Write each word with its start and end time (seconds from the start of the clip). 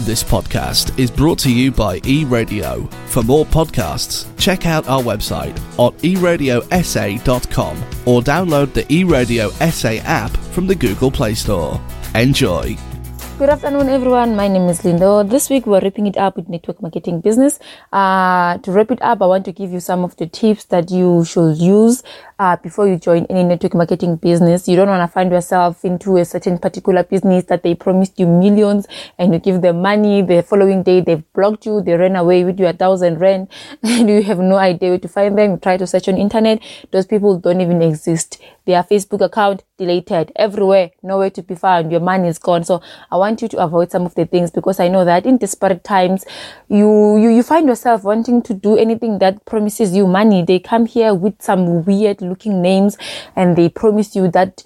This 0.00 0.22
podcast 0.22 0.96
is 0.98 1.10
brought 1.10 1.38
to 1.38 1.50
you 1.50 1.72
by 1.72 2.00
eRadio. 2.00 2.92
For 3.08 3.22
more 3.22 3.46
podcasts, 3.46 4.26
check 4.38 4.66
out 4.66 4.86
our 4.88 5.00
website 5.02 5.58
on 5.78 5.94
eradiosa.com 5.94 7.78
or 8.04 8.20
download 8.20 8.74
the 8.74 8.84
eRadio 8.84 9.50
SA 9.72 10.02
app 10.06 10.36
from 10.52 10.66
the 10.66 10.74
Google 10.74 11.10
Play 11.10 11.32
Store. 11.32 11.80
Enjoy. 12.14 12.76
Good 13.38 13.50
afternoon, 13.50 13.90
everyone. 13.90 14.34
My 14.34 14.48
name 14.48 14.66
is 14.70 14.80
Lindo. 14.80 15.28
This 15.28 15.50
week 15.50 15.66
we're 15.66 15.80
wrapping 15.80 16.06
it 16.06 16.16
up 16.16 16.36
with 16.36 16.48
network 16.48 16.80
marketing 16.80 17.20
business. 17.20 17.58
Uh, 17.92 18.56
to 18.56 18.72
wrap 18.72 18.90
it 18.90 19.02
up, 19.02 19.20
I 19.20 19.26
want 19.26 19.44
to 19.44 19.52
give 19.52 19.72
you 19.72 19.78
some 19.80 20.04
of 20.04 20.16
the 20.16 20.26
tips 20.26 20.64
that 20.72 20.90
you 20.90 21.22
should 21.26 21.58
use 21.58 22.02
uh, 22.38 22.56
before 22.56 22.88
you 22.88 22.96
join 22.96 23.26
any 23.26 23.44
network 23.44 23.74
marketing 23.74 24.16
business. 24.16 24.66
You 24.66 24.76
don't 24.76 24.88
want 24.88 25.06
to 25.06 25.12
find 25.12 25.30
yourself 25.30 25.84
into 25.84 26.16
a 26.16 26.24
certain 26.24 26.56
particular 26.56 27.02
business 27.02 27.44
that 27.48 27.62
they 27.62 27.74
promised 27.74 28.18
you 28.18 28.26
millions 28.26 28.86
and 29.18 29.34
you 29.34 29.38
give 29.38 29.60
them 29.60 29.82
money. 29.82 30.22
The 30.22 30.42
following 30.42 30.82
day, 30.82 31.02
they've 31.02 31.30
blocked 31.34 31.66
you. 31.66 31.82
They 31.82 31.92
ran 31.92 32.16
away 32.16 32.42
with 32.42 32.58
your 32.58 32.72
thousand 32.72 33.20
rand 33.20 33.48
and 33.82 34.08
you 34.08 34.22
have 34.22 34.38
no 34.38 34.56
idea 34.56 34.88
where 34.88 34.98
to 34.98 35.08
find 35.08 35.36
them. 35.36 35.50
You 35.50 35.56
try 35.58 35.76
to 35.76 35.86
search 35.86 36.08
on 36.08 36.16
internet. 36.16 36.62
Those 36.90 37.04
people 37.04 37.38
don't 37.38 37.60
even 37.60 37.82
exist. 37.82 38.40
Their 38.66 38.82
Facebook 38.82 39.24
account 39.24 39.62
deleted 39.78 40.32
everywhere, 40.36 40.90
nowhere 41.02 41.30
to 41.30 41.42
be 41.42 41.54
found. 41.54 41.90
Your 41.90 42.00
money 42.00 42.28
is 42.28 42.38
gone. 42.38 42.64
So 42.64 42.82
I 43.10 43.16
want 43.16 43.40
you 43.42 43.48
to 43.48 43.58
avoid 43.58 43.90
some 43.90 44.04
of 44.04 44.14
the 44.14 44.26
things 44.26 44.50
because 44.50 44.80
I 44.80 44.88
know 44.88 45.04
that 45.04 45.24
in 45.24 45.38
desperate 45.38 45.84
times, 45.84 46.24
you, 46.68 47.16
you, 47.16 47.30
you 47.30 47.42
find 47.42 47.66
yourself 47.68 48.04
wanting 48.04 48.42
to 48.42 48.54
do 48.54 48.76
anything 48.76 49.18
that 49.20 49.44
promises 49.44 49.94
you 49.94 50.06
money. 50.06 50.42
They 50.42 50.58
come 50.58 50.86
here 50.86 51.14
with 51.14 51.40
some 51.40 51.84
weird 51.84 52.20
looking 52.20 52.60
names 52.60 52.98
and 53.36 53.56
they 53.56 53.68
promise 53.68 54.16
you 54.16 54.28
that 54.32 54.64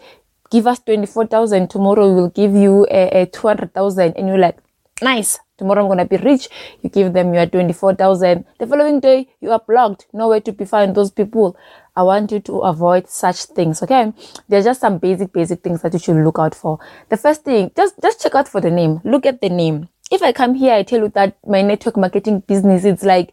give 0.51 0.66
us 0.66 0.80
24,000 0.80 1.68
tomorrow 1.68 2.09
we 2.09 2.14
will 2.14 2.30
give 2.30 2.54
you 2.54 2.87
a, 2.90 3.23
a 3.23 3.26
200,000 3.26 4.16
and 4.16 4.28
you're 4.28 4.38
like 4.38 4.59
nice 5.01 5.38
tomorrow 5.60 5.82
i'm 5.82 5.88
gonna 5.88 6.06
be 6.06 6.16
rich. 6.16 6.48
You 6.82 6.91
give 6.91 7.12
them 7.12 7.34
your 7.34 7.46
24,000 7.46 8.45
the 8.59 8.66
following 8.66 8.98
day 9.01 9.29
you 9.40 9.52
are 9.52 9.62
blocked. 9.68 10.07
Nowhere 10.12 10.40
to 10.40 10.52
be 10.52 10.65
found 10.65 10.95
those 10.95 11.10
people. 11.10 11.57
I 11.95 12.02
want 12.02 12.32
you 12.32 12.40
to 12.40 12.60
avoid 12.73 13.09
such 13.09 13.45
things 13.60 13.82
okay? 13.82 14.12
There's 14.48 14.65
just 14.65 14.80
some 14.80 14.98
basic 14.98 15.32
basic 15.32 15.62
things 15.62 15.82
that 15.82 15.93
you 15.93 15.98
should 15.98 16.24
look 16.24 16.38
out 16.38 16.54
for. 16.54 16.79
The 17.10 17.16
first 17.16 17.45
thing 17.45 17.70
just 17.76 18.01
just 18.02 18.23
check 18.23 18.35
out 18.35 18.48
for 18.48 18.60
the 18.60 18.70
name. 18.70 19.01
Look 19.04 19.26
at 19.26 19.40
the 19.40 19.51
name. 19.62 19.88
If 20.10 20.23
i 20.26 20.32
come 20.32 20.54
here 20.60 20.74
i 20.74 20.82
tell 20.82 21.02
you 21.02 21.09
that 21.16 21.37
my 21.46 21.63
network 21.63 21.96
marketing 21.96 22.40
business 22.52 22.85
it's 22.85 23.04
like 23.04 23.32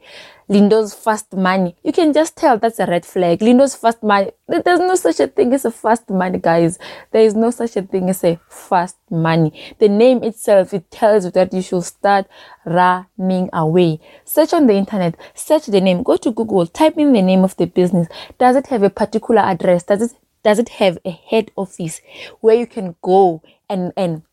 Lindo's 0.49 0.93
fast 0.93 1.33
money. 1.33 1.75
You 1.83 1.91
can 1.91 2.13
just 2.13 2.37
tell 2.37 2.57
that's 2.57 2.79
a 2.79 2.85
red 2.85 3.05
flag. 3.05 3.39
Lindo's 3.39 3.75
fast 3.75 4.01
money. 4.01 4.31
There's 4.47 4.79
no 4.79 4.95
such 4.95 5.19
a 5.19 5.27
thing 5.27 5.53
as 5.53 5.65
a 5.65 5.71
fast 5.71 6.09
money, 6.09 6.39
guys. 6.39 6.79
There 7.11 7.21
is 7.21 7.35
no 7.35 7.51
such 7.51 7.75
a 7.75 7.81
thing 7.81 8.09
as 8.09 8.23
a 8.23 8.39
fast 8.47 8.95
money. 9.09 9.51
The 9.79 9.89
name 9.89 10.23
itself, 10.23 10.73
it 10.73 10.89
tells 10.89 11.25
you 11.25 11.31
that 11.31 11.53
you 11.53 11.61
should 11.61 11.83
start 11.83 12.27
running 12.65 13.49
away. 13.51 13.99
Search 14.23 14.53
on 14.53 14.67
the 14.67 14.73
internet, 14.75 15.15
search 15.33 15.65
the 15.65 15.81
name, 15.81 16.01
go 16.03 16.15
to 16.15 16.31
Google, 16.31 16.65
type 16.65 16.97
in 16.97 17.11
the 17.11 17.21
name 17.21 17.43
of 17.43 17.57
the 17.57 17.65
business. 17.65 18.07
Does 18.37 18.55
it 18.55 18.67
have 18.67 18.83
a 18.83 18.89
particular 18.89 19.41
address? 19.41 19.83
Does 19.83 20.01
it 20.01 20.11
does 20.43 20.59
it 20.59 20.69
have 20.69 20.97
a 21.03 21.11
head 21.11 21.51
office 21.57 21.99
where 22.39 22.55
you 22.55 22.67
can 22.67 22.95
go 23.01 23.41
and 23.69 23.91
and 23.97 24.23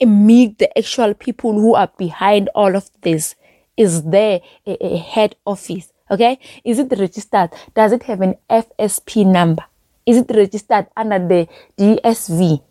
meet 0.00 0.58
the 0.58 0.76
actual 0.76 1.14
people 1.14 1.52
who 1.52 1.76
are 1.76 1.92
behind 1.96 2.48
all 2.56 2.74
of 2.74 2.90
this? 3.02 3.36
Is 3.82 4.02
there 4.02 4.40
a, 4.66 4.72
a 4.94 4.96
head 4.98 5.36
office? 5.44 5.92
Okay. 6.10 6.38
Is 6.64 6.78
it 6.78 6.92
registered? 6.98 7.50
Does 7.74 7.92
it 7.92 8.02
have 8.04 8.20
an 8.20 8.34
FSP 8.48 9.26
number? 9.26 9.64
Is 10.04 10.18
it 10.18 10.30
registered 10.34 10.86
under 10.96 11.18
the 11.18 11.48
DSV? 11.78 12.62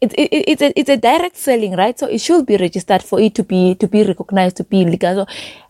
It, 0.00 0.12
it, 0.14 0.28
it's 0.52 0.62
a 0.62 0.78
it's 0.80 0.88
a 0.88 0.96
direct 0.96 1.36
selling, 1.36 1.76
right? 1.76 1.98
So 1.98 2.06
it 2.06 2.20
should 2.20 2.46
be 2.46 2.56
registered 2.56 3.02
for 3.02 3.20
it 3.20 3.34
to 3.34 3.44
be 3.44 3.74
to 3.74 3.86
be 3.86 4.02
recognized 4.02 4.56
to 4.56 4.64
be 4.64 4.84
legal. 4.84 5.14
So 5.14 5.26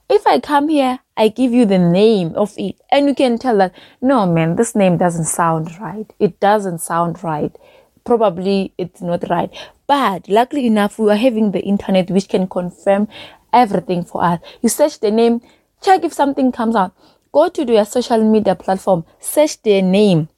if 0.08 0.26
I 0.26 0.38
come 0.40 0.68
here, 0.68 1.00
I 1.16 1.28
give 1.28 1.52
you 1.52 1.66
the 1.66 1.78
name 1.78 2.34
of 2.36 2.54
it, 2.56 2.76
and 2.90 3.06
you 3.08 3.14
can 3.14 3.38
tell 3.38 3.58
that 3.58 3.74
no, 4.00 4.26
man, 4.26 4.56
this 4.56 4.74
name 4.74 4.96
doesn't 4.96 5.24
sound 5.24 5.78
right. 5.80 6.06
It 6.18 6.38
doesn't 6.40 6.78
sound 6.78 7.22
right. 7.24 7.54
Probably 8.04 8.72
it's 8.78 9.02
not 9.02 9.28
right. 9.28 9.50
But 9.86 10.28
luckily 10.28 10.66
enough, 10.66 10.98
we 10.98 11.10
are 11.10 11.16
having 11.16 11.50
the 11.50 11.60
internet 11.60 12.10
which 12.10 12.28
can 12.28 12.46
confirm 12.48 13.08
everything 13.52 14.04
for 14.04 14.22
us. 14.22 14.40
You 14.62 14.68
search 14.68 15.00
the 15.00 15.10
name, 15.10 15.40
check 15.82 16.04
if 16.04 16.12
something 16.12 16.52
comes 16.52 16.76
out. 16.76 16.92
Go 17.32 17.48
to 17.48 17.64
their 17.64 17.84
social 17.84 18.22
media 18.22 18.54
platform, 18.54 19.04
search 19.20 19.62
their 19.62 19.82
name, 19.82 20.28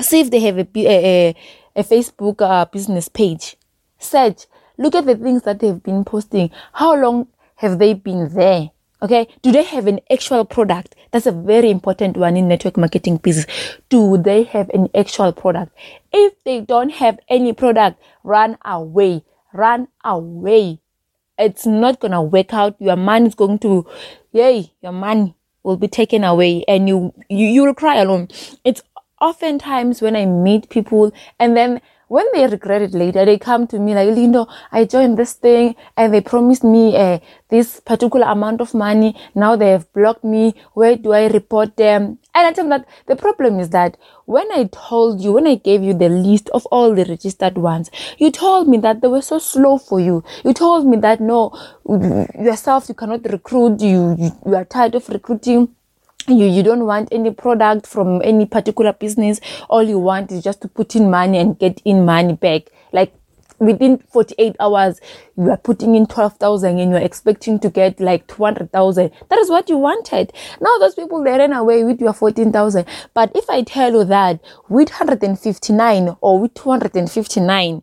see 0.00 0.20
if 0.20 0.30
they 0.30 0.40
have 0.40 0.58
a, 0.58 0.66
a, 0.76 1.36
a 1.76 1.82
Facebook 1.82 2.40
uh, 2.40 2.64
business 2.66 3.08
page. 3.08 3.56
Search, 3.98 4.46
look 4.78 4.94
at 4.94 5.06
the 5.06 5.14
things 5.14 5.42
that 5.42 5.60
they've 5.60 5.82
been 5.82 6.04
posting. 6.04 6.50
How 6.72 6.94
long 6.94 7.28
have 7.56 7.78
they 7.78 7.94
been 7.94 8.34
there? 8.34 8.70
Okay, 9.02 9.26
do 9.42 9.50
they 9.50 9.64
have 9.64 9.88
an 9.88 9.98
actual 10.12 10.44
product? 10.44 10.94
That's 11.10 11.26
a 11.26 11.32
very 11.32 11.70
important 11.70 12.16
one 12.16 12.36
in 12.36 12.46
network 12.46 12.76
marketing 12.76 13.16
business. 13.16 13.46
Do 13.88 14.16
they 14.16 14.44
have 14.44 14.70
an 14.70 14.88
actual 14.94 15.32
product? 15.32 15.76
If 16.12 16.34
they 16.44 16.60
don't 16.60 16.90
have 16.90 17.18
any 17.28 17.52
product, 17.52 18.00
run 18.22 18.58
away. 18.64 19.24
Run 19.52 19.88
away 20.04 20.80
it's 21.38 21.66
not 21.66 22.00
gonna 22.00 22.22
work 22.22 22.52
out. 22.52 22.76
Your 22.78 22.96
money 22.96 23.26
is 23.28 23.34
going 23.34 23.58
to, 23.60 23.86
yay, 24.32 24.72
your 24.82 24.92
money 24.92 25.34
will 25.62 25.76
be 25.76 25.88
taken 25.88 26.24
away, 26.24 26.64
and 26.68 26.88
you 26.88 27.12
you 27.28 27.46
you 27.46 27.64
will 27.64 27.74
cry 27.74 27.96
alone. 27.96 28.28
It's 28.64 28.82
oftentimes 29.20 30.02
when 30.02 30.16
I 30.16 30.26
meet 30.26 30.68
people, 30.68 31.12
and 31.38 31.56
then 31.56 31.80
when 32.12 32.26
they 32.34 32.46
regret 32.46 32.82
it 32.82 32.92
later, 32.92 33.24
they 33.24 33.38
come 33.38 33.66
to 33.66 33.78
me 33.78 33.94
like, 33.94 34.10
Lindo, 34.10 34.46
I 34.70 34.84
joined 34.84 35.18
this 35.18 35.32
thing 35.32 35.76
and 35.96 36.12
they 36.12 36.20
promised 36.20 36.62
me 36.62 36.94
uh, 36.94 37.20
this 37.48 37.80
particular 37.80 38.26
amount 38.26 38.60
of 38.60 38.74
money. 38.74 39.16
Now 39.34 39.56
they 39.56 39.70
have 39.70 39.90
blocked 39.94 40.22
me. 40.22 40.54
Where 40.74 40.96
do 40.96 41.12
I 41.12 41.28
report 41.28 41.78
them? 41.78 42.18
And 42.34 42.46
I 42.46 42.52
tell 42.52 42.68
them 42.68 42.68
that 42.68 42.86
the 43.06 43.16
problem 43.16 43.58
is 43.60 43.70
that 43.70 43.96
when 44.26 44.52
I 44.52 44.68
told 44.70 45.22
you, 45.22 45.32
when 45.32 45.46
I 45.46 45.54
gave 45.54 45.82
you 45.82 45.94
the 45.94 46.10
list 46.10 46.50
of 46.50 46.66
all 46.66 46.94
the 46.94 47.06
registered 47.06 47.56
ones, 47.56 47.90
you 48.18 48.30
told 48.30 48.68
me 48.68 48.76
that 48.78 49.00
they 49.00 49.08
were 49.08 49.22
so 49.22 49.38
slow 49.38 49.78
for 49.78 49.98
you. 49.98 50.22
You 50.44 50.52
told 50.52 50.86
me 50.86 50.98
that 50.98 51.18
no, 51.18 51.58
yourself, 52.38 52.90
you 52.90 52.94
cannot 52.94 53.24
recruit. 53.24 53.80
You, 53.80 54.16
you, 54.18 54.32
you 54.44 54.54
are 54.54 54.66
tired 54.66 54.94
of 54.96 55.08
recruiting 55.08 55.74
you 56.28 56.46
you 56.46 56.62
don't 56.62 56.86
want 56.86 57.08
any 57.12 57.30
product 57.30 57.86
from 57.86 58.20
any 58.24 58.46
particular 58.46 58.92
business. 58.92 59.40
All 59.68 59.82
you 59.82 59.98
want 59.98 60.32
is 60.32 60.42
just 60.42 60.60
to 60.62 60.68
put 60.68 60.94
in 60.96 61.10
money 61.10 61.38
and 61.38 61.58
get 61.58 61.80
in 61.84 62.04
money 62.04 62.34
back. 62.34 62.62
Like 62.92 63.14
within 63.58 63.98
48 64.10 64.56
hours 64.58 65.00
you 65.36 65.48
are 65.50 65.56
putting 65.56 65.94
in 65.94 66.06
12,000 66.06 66.78
and 66.78 66.90
you're 66.90 67.00
expecting 67.00 67.60
to 67.60 67.70
get 67.70 68.00
like 68.00 68.26
200,000 68.26 69.10
that 69.28 69.38
is 69.38 69.48
what 69.48 69.68
you 69.68 69.78
wanted. 69.78 70.32
Now 70.60 70.78
those 70.78 70.94
people 70.94 71.22
they 71.22 71.30
ran 71.38 71.52
away 71.52 71.84
with 71.84 72.00
your 72.00 72.12
14,000 72.12 72.84
but 73.14 73.30
if 73.34 73.48
i 73.48 73.62
tell 73.62 73.92
you 73.92 74.04
that 74.04 74.40
with 74.68 74.90
159 74.90 76.16
or 76.20 76.40
with 76.40 76.54
259 76.54 77.82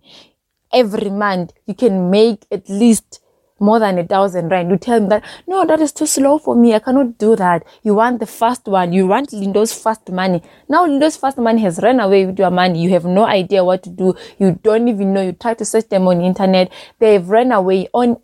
every 0.73 1.09
month 1.09 1.53
you 1.65 1.73
can 1.73 2.11
make 2.11 2.45
at 2.51 2.69
least 2.69 3.21
more 3.59 3.79
than 3.79 3.97
a 3.97 4.05
thousand 4.05 4.49
rand. 4.49 4.69
You 4.69 4.77
tell 4.77 4.99
me 4.99 5.09
that, 5.09 5.23
no, 5.47 5.65
that 5.65 5.79
is 5.79 5.91
too 5.91 6.05
slow 6.05 6.39
for 6.39 6.55
me. 6.55 6.73
I 6.73 6.79
cannot 6.79 7.17
do 7.17 7.35
that. 7.35 7.65
You 7.83 7.95
want 7.95 8.19
the 8.19 8.25
first 8.25 8.65
one. 8.65 8.93
You 8.93 9.07
want 9.07 9.29
Lindo's 9.31 9.73
first 9.73 10.09
money. 10.09 10.41
Now 10.67 10.85
Lindo's 10.85 11.17
first 11.17 11.37
money 11.37 11.61
has 11.61 11.79
run 11.81 11.99
away 11.99 12.25
with 12.25 12.39
your 12.39 12.51
money. 12.51 12.81
You 12.81 12.89
have 12.91 13.05
no 13.05 13.25
idea 13.25 13.63
what 13.63 13.83
to 13.83 13.89
do. 13.89 14.15
You 14.37 14.59
don't 14.63 14.87
even 14.87 15.13
know. 15.13 15.21
You 15.21 15.33
try 15.33 15.53
to 15.53 15.65
search 15.65 15.89
them 15.89 16.07
on 16.07 16.19
the 16.19 16.25
internet. 16.25 16.71
They've 16.99 17.27
run 17.27 17.51
away 17.51 17.87
on 17.93 18.17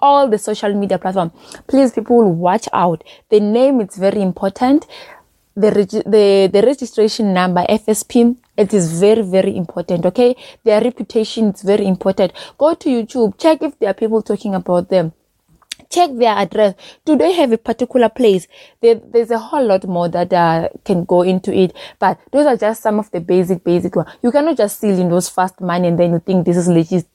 all 0.00 0.28
the 0.28 0.38
social 0.38 0.72
media 0.74 0.98
platform. 0.98 1.30
Please, 1.66 1.92
people, 1.92 2.32
watch 2.32 2.68
out. 2.72 3.04
The 3.28 3.40
name 3.40 3.80
is 3.80 3.96
very 3.96 4.22
important. 4.22 4.86
The, 5.56 5.70
the, 6.06 6.48
the 6.52 6.62
registration 6.66 7.34
number, 7.34 7.64
FSP, 7.68 8.36
it 8.56 8.72
is 8.72 9.00
very, 9.00 9.22
very 9.22 9.56
important. 9.56 10.06
Okay. 10.06 10.36
Their 10.64 10.80
reputation 10.80 11.50
is 11.50 11.62
very 11.62 11.86
important. 11.86 12.32
Go 12.56 12.74
to 12.74 12.88
YouTube, 12.88 13.38
check 13.38 13.62
if 13.62 13.78
there 13.78 13.90
are 13.90 13.94
people 13.94 14.22
talking 14.22 14.54
about 14.54 14.88
them 14.88 15.12
check 15.90 16.10
their 16.16 16.36
address. 16.36 16.74
Do 17.04 17.16
they 17.16 17.32
have 17.32 17.52
a 17.52 17.58
particular 17.58 18.08
place? 18.08 18.46
There, 18.80 18.94
there's 18.94 19.30
a 19.30 19.38
whole 19.38 19.66
lot 19.66 19.84
more 19.86 20.08
that 20.08 20.32
uh, 20.32 20.68
can 20.84 21.04
go 21.04 21.22
into 21.22 21.52
it, 21.52 21.76
but 21.98 22.18
those 22.30 22.46
are 22.46 22.56
just 22.56 22.82
some 22.82 22.98
of 22.98 23.10
the 23.10 23.20
basic, 23.20 23.64
basic 23.64 23.94
ones. 23.96 24.08
You 24.22 24.30
cannot 24.30 24.56
just 24.56 24.78
steal 24.78 24.98
in 24.98 25.08
those 25.08 25.28
fast 25.28 25.60
money 25.60 25.88
and 25.88 25.98
then 25.98 26.12
you 26.12 26.20
think 26.20 26.46
this 26.46 26.56
is 26.56 26.68
legit. 26.68 27.06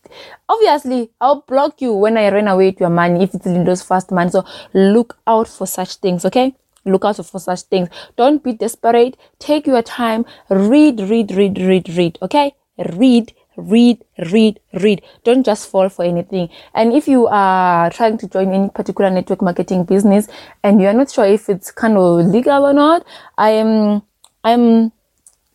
Obviously, 0.47 1.09
I'll 1.19 1.41
block 1.41 1.81
you 1.81 1.93
when 1.93 2.17
I 2.17 2.29
run 2.31 2.47
away 2.47 2.69
with 2.69 2.79
your 2.79 2.89
money 2.89 3.23
if 3.23 3.33
it's 3.33 3.45
in 3.45 3.63
those 3.63 3.81
fast 3.81 4.11
money. 4.11 4.29
So 4.29 4.45
look 4.73 5.17
out 5.25 5.47
for 5.47 5.65
such 5.65 5.95
things, 5.95 6.25
okay? 6.25 6.53
Look 6.85 7.05
out 7.05 7.17
for 7.25 7.39
such 7.39 7.61
things. 7.63 7.89
Don't 8.15 8.43
be 8.43 8.53
desperate. 8.53 9.17
Take 9.39 9.67
your 9.67 9.81
time. 9.81 10.25
Read, 10.49 10.99
read, 11.01 11.31
read, 11.31 11.57
read, 11.59 11.89
read. 11.89 12.19
Okay? 12.21 12.53
Read, 12.77 13.33
read, 13.57 14.03
read, 14.31 14.59
read. 14.73 15.01
Don't 15.23 15.45
just 15.45 15.69
fall 15.69 15.89
for 15.89 16.05
anything. 16.05 16.49
And 16.73 16.93
if 16.93 17.07
you 17.07 17.27
are 17.27 17.89
trying 17.89 18.17
to 18.19 18.27
join 18.27 18.53
any 18.53 18.69
particular 18.69 19.09
network 19.09 19.41
marketing 19.41 19.85
business 19.85 20.27
and 20.63 20.81
you're 20.81 20.93
not 20.93 21.11
sure 21.11 21.25
if 21.25 21.49
it's 21.49 21.71
kind 21.71 21.97
of 21.97 22.25
legal 22.27 22.65
or 22.65 22.73
not, 22.73 23.05
I 23.37 23.51
am, 23.51 24.03
I'm 24.43 24.91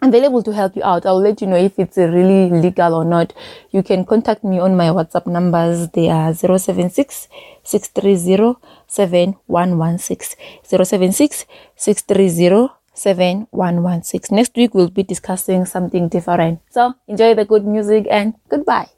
available 0.02 0.42
to 0.42 0.52
help 0.52 0.76
you 0.76 0.82
out. 0.84 1.06
I'll 1.06 1.20
let 1.20 1.40
you 1.40 1.46
know 1.46 1.56
if 1.56 1.78
it's 1.78 1.96
really 1.96 2.50
legal 2.50 2.94
or 2.94 3.04
not. 3.04 3.32
You 3.70 3.82
can 3.82 4.04
contact 4.04 4.44
me 4.44 4.58
on 4.58 4.76
my 4.76 4.88
WhatsApp 4.88 5.26
numbers. 5.26 5.88
They 5.90 6.08
are 6.08 6.34
076 6.34 7.28
630 7.62 8.58
7116. 8.86 10.36
076 10.64 11.46
630 11.76 12.68
7116. 12.94 14.36
Next 14.36 14.56
week, 14.56 14.74
we'll 14.74 14.90
be 14.90 15.02
discussing 15.02 15.64
something 15.64 16.08
different. 16.08 16.60
So, 16.70 16.94
enjoy 17.06 17.34
the 17.34 17.44
good 17.44 17.66
music 17.66 18.06
and 18.10 18.34
goodbye. 18.48 18.88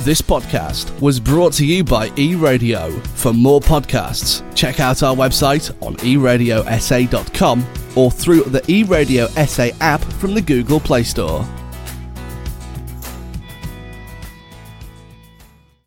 This 0.00 0.20
podcast 0.20 1.00
was 1.00 1.20
brought 1.20 1.52
to 1.54 1.64
you 1.64 1.84
by 1.84 2.10
eRadio. 2.10 2.92
For 3.16 3.32
more 3.32 3.60
podcasts, 3.60 4.42
check 4.54 4.80
out 4.80 5.02
our 5.02 5.14
website 5.14 5.70
on 5.80 5.94
eradiosa.com 5.96 7.64
or 7.96 8.10
through 8.10 8.44
the 8.44 8.60
eRadio 8.62 9.28
SA 9.46 9.76
app 9.80 10.02
from 10.14 10.34
the 10.34 10.42
Google 10.42 10.80
Play 10.80 11.02
Store. 11.02 11.46